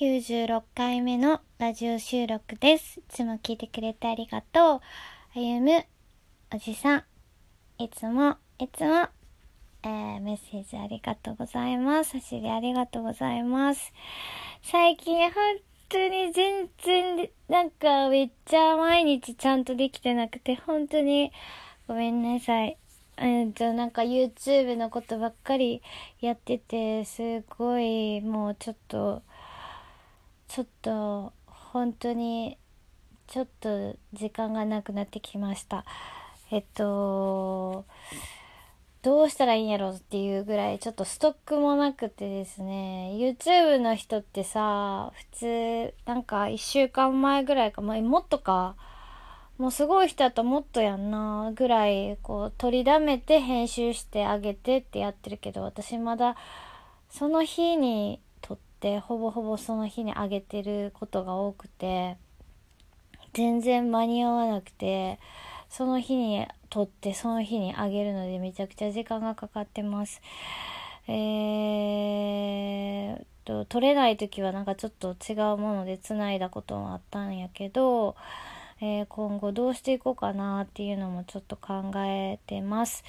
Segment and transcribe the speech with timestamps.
[0.00, 3.00] 96回目のラジオ収録です。
[3.00, 4.80] いつも聞いてくれてありがとう。
[4.80, 4.80] あ
[5.34, 5.84] ゆむ、
[6.54, 7.04] おじさん、
[7.80, 9.08] いつも、いつも、
[9.82, 12.10] えー、メッセージありがとうございます。
[12.10, 13.92] 差し入れありがとうございます。
[14.62, 15.32] 最近本
[15.88, 21.32] 当に全然、なんかめっちゃ毎日ちゃんとできてなくて、本当に
[21.88, 22.78] ごめんなさい。
[23.20, 25.82] うんと、なんか YouTube のことばっかり
[26.20, 29.22] やってて、すごいもうちょっと、
[30.48, 32.58] ちょっと、本当に、
[33.26, 35.84] ちょっと時間がなくなってきました。
[36.50, 37.84] えっと、
[39.02, 48.74] どうしたらいいんやろっていうぐらいちょっとストックもなくてですね、YouTube の人ってさ、普通、なんか1週間前ぐらいか、まあ、もっとか、
[49.58, 56.36] もうすごい人だともっとやんな、ぐらい、こう、取りだめて編集してあげてってやってるけど、私まだ、
[57.10, 58.20] その日に
[58.78, 62.16] って、ほぼほぼその日にあげてることが多くて、
[63.34, 65.18] 全然間に合わなくて、
[65.68, 70.20] その日に撮って、その日にあげるのでめちゃくちゃ時間がかかってます。
[71.08, 78.14] えーと、撮れない時はなんかちょっと違うもので繋いだこともあったんやけど、
[78.80, 83.02] えー今後どうしていこうかなっていうのもちょっと考えてます。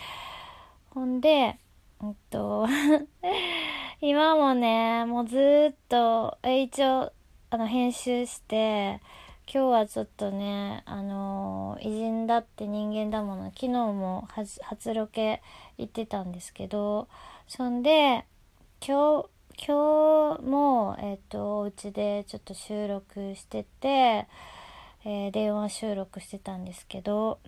[0.89, 1.59] ほんで、
[2.01, 2.65] うんと、
[4.01, 7.11] 今もね、もうずっと、一応、
[7.49, 9.01] あの、編集して、
[9.45, 14.25] 今日はちょっとね、あのー偉人だって人間だもの、昨日も
[14.61, 15.41] 初ロケ
[15.77, 17.09] 行ってたんですけど、
[17.49, 18.25] そんで、
[18.79, 19.29] 今日、
[19.67, 24.27] 今日も、えっ、と、お家でちょっと収録してて、
[25.03, 27.39] えー電話収録してたんですけど、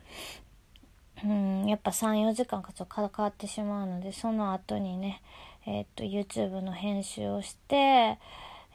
[1.23, 5.21] うん、やっぱ3、4時間かちょっとかかってしまうので、その後にね、
[5.65, 8.17] えっ、と、YouTube の編集をして、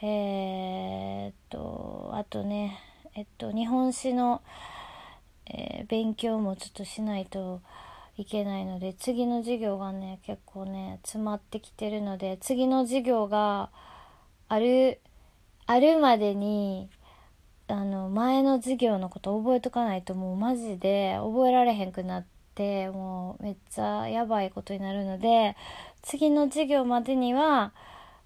[0.03, 2.79] えっと、あとね、
[3.15, 4.43] えっと、日本史の、
[5.47, 7.61] えー勉強もちょっとしないと
[8.17, 13.71] いけないので、次の授業がね、結構ね、詰まってきてるので、次の授業が
[14.49, 15.01] ある、
[15.67, 16.89] あるまでに、
[17.69, 25.57] あの、前の授業のこと覚えとかないともうマジで覚えられへんくなって、もうめっちゃやばいことになるので、
[26.03, 27.73] 次の授業までには、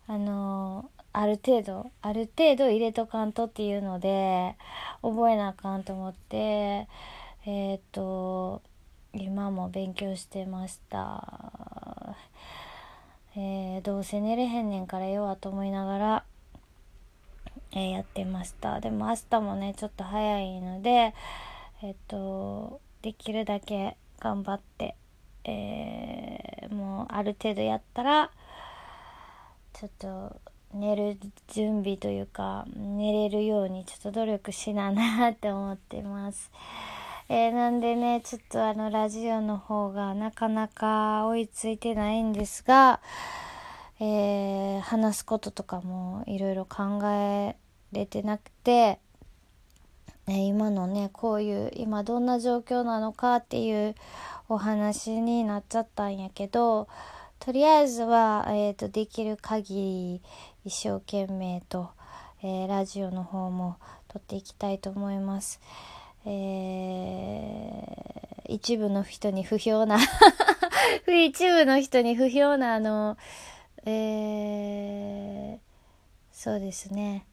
[0.07, 4.57] あの、ある程度、ある程度入れとかんとっていうので、
[5.03, 6.87] 覚えなあかんと思って、
[7.47, 8.63] えっ、と、
[9.13, 12.17] 今も勉強してました。
[13.37, 16.25] えーどうせ寝れへんねんからよわと思いながら、
[17.73, 18.81] えーやってました。
[18.81, 21.15] でも明日もね、ちょっと早いので、
[21.83, 24.95] えっ、と、できるだけ頑張って、
[25.45, 28.31] えーもうある程度やったら、
[29.73, 30.41] ちょっと
[30.73, 36.51] 寝る準備というか、寝れるようにちょっと努力しななって思ってます。
[37.29, 43.01] えーなんでね、ちょっとあの、ラジオの方がなかなか追いついてないんですが、
[43.99, 47.57] えー話すこととかもいろいろ考え
[47.93, 49.01] れてなくて、
[50.33, 53.97] え今のね、こういう、今どんな状況なのかっていう
[54.49, 56.87] お話になっちゃったんやけど、
[57.41, 60.23] とりあえずは、えっ、と、できる限り
[60.65, 61.91] 一生懸命と、
[62.43, 63.77] えーラジオの方も
[64.07, 65.61] 撮っていきたいと思います。
[66.25, 68.21] えー
[68.53, 69.99] 一部の人に不評な
[71.07, 73.17] 一部の人に不評なあの、
[73.85, 75.71] えー
[76.33, 77.27] そうですね、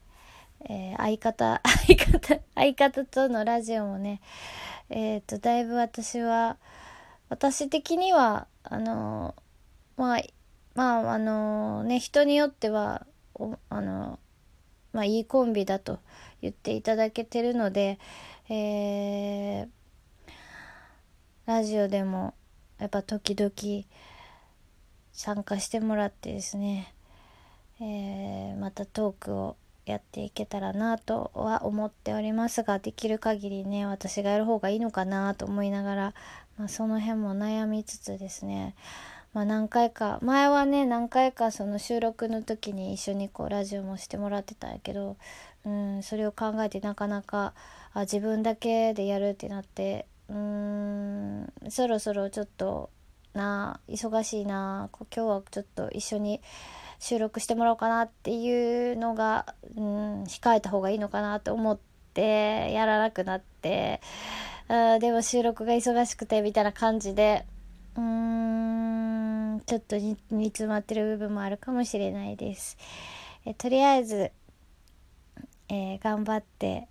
[0.68, 4.20] えー相方、 相方、相方とのラジオもね、
[4.90, 6.58] えっ、と、だいぶ私は、
[7.30, 9.34] 私的には、あの、
[9.96, 10.22] まあ、
[10.74, 13.06] まあ、あのね、人によっては、
[13.70, 14.18] あの、
[14.92, 16.00] まあ、いいコンビだと
[16.42, 17.98] 言っていただけてるので、
[18.48, 19.68] えー
[21.46, 22.34] ラジオでも、
[22.78, 23.86] やっぱ時々、
[25.12, 26.92] 参加してもらってですね、
[27.80, 29.56] えーまたトークを
[29.92, 36.14] やっていけたらなとは思っておりますができる限りね私がやる方がいいのかなと思いながら、
[36.58, 38.74] まあ、その辺も悩みつつですね、
[39.32, 45.16] まあ、何回か前はね何回かその収録の時に一緒にこうラジオもしてもらってたんやけど、
[45.64, 47.54] うん、それを考えてなかなか
[47.92, 52.90] あ自分だけでやるってなってうーんそろそろちょっと
[53.34, 56.40] な忙しいな今日はちょっと一緒に
[56.98, 61.78] 収録してもらおうかなっていうのが、うん、控えた方がいいのかなと思っ
[62.14, 64.00] てやらなくなって
[64.68, 67.46] あでも収録が忙しくてみたいな感じで
[67.96, 72.76] うんちょっと煮煮詰まってる部分もあるかもしれないです。
[73.44, 74.30] えとりあえず
[75.70, 76.88] えー、頑張って、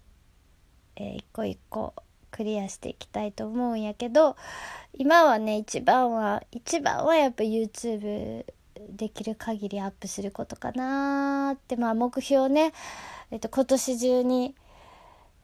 [0.95, 1.95] えー、一個一個
[2.29, 4.35] クリアしていきたいと思うんやけど
[4.93, 8.45] 今はね一番は一番はやっぱ YouTube
[8.89, 12.73] できる限りアップすることかなってまあ目標ね、
[13.31, 14.55] えっと、今年中に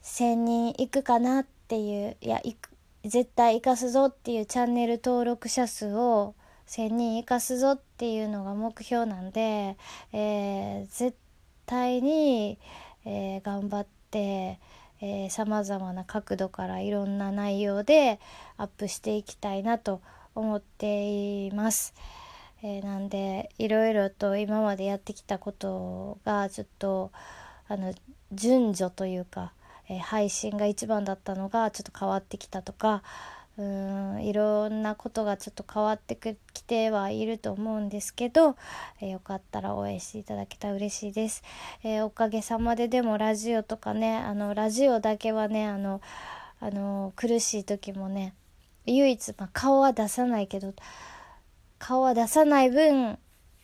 [0.04, 2.70] 1,000人いくかなっていういやいく
[3.06, 6.36] 絶対生かすぞっていうチャンネル登録者数を
[6.68, 9.78] 1,000人生かすぞっていうのが目標なんで、
[10.14, 11.18] えー、絶
[11.66, 12.58] 対に、
[13.06, 14.60] えー、頑張って
[15.30, 18.22] さまざまな角度からいろんな内容で
[18.58, 20.02] アップしていきたいなと
[20.34, 21.94] 思っています。
[22.66, 27.12] えー、なんでいろいろと今までやってきたことがちょっと
[27.68, 27.94] あの
[28.32, 29.52] 順序というか、
[29.90, 33.04] えー、配信が一番だったのがちょっと変わってきたとか
[33.58, 36.16] うんいろんなことがちょっと変わって
[36.54, 38.56] きてはいると思うんですけど、
[39.02, 41.44] えー、よかったら応援していただけたら嬉しいです、
[41.84, 46.02] えー、おかげさまででもラジオとかねあのラジオだけはねあの
[46.62, 48.34] あの苦しい時もね
[48.86, 50.74] 唯一、まあ、顔は出さないけど
[51.86, 53.20] 顔は出さない分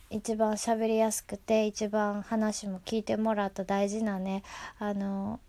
[0.09, 4.43] 一番喋りやすくて一番話も聞いてもらった大事なね
[4.77, 5.39] あの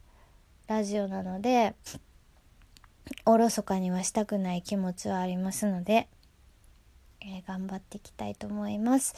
[0.69, 1.75] ラジオなので
[3.26, 6.06] おろそかにはしたくない気持ちはありますので、
[7.22, 9.16] えー、頑張っていきたいと思います。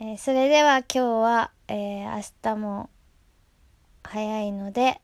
[0.00, 2.88] えー、それでは今日は、えー、明日も
[4.04, 5.02] 早いので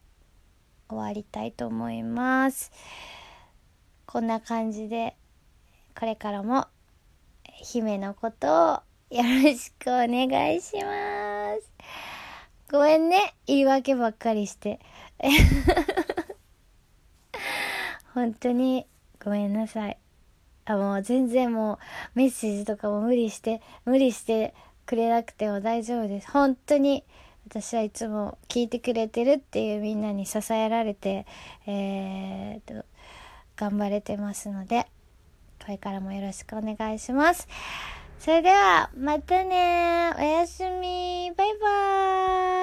[0.89, 2.73] 終わりたいと思います。
[4.07, 5.15] こんな感じで
[5.95, 6.69] これからも
[7.63, 8.51] 姫のことを
[9.11, 11.71] よろしくお願いします。
[12.71, 13.35] ごめんね。
[13.47, 14.81] 言い訳ばっかりして。
[18.15, 18.87] 本当に
[19.23, 19.99] ごめんなさい。
[20.67, 21.79] あ、もう全然もう
[22.15, 24.55] メッセージとかも無理して、無理して
[24.87, 26.31] くれなくても大丈夫です。
[26.31, 27.05] 本当に
[27.47, 31.27] 私はいつも聞いてくれてるっていうみんなに支えられて、
[31.67, 32.85] えー、と、
[33.57, 34.87] 頑張れてますので、
[35.69, 37.47] これからもよろしくお願いします。
[38.19, 41.31] それでは、またねおやすみ。
[41.37, 42.58] バイバーイ。